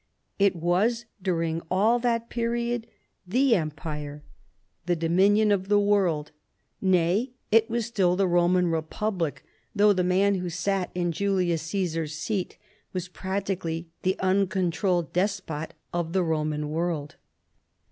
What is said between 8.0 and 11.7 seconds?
the "Roman republic," thouo;h the man who sat in Julius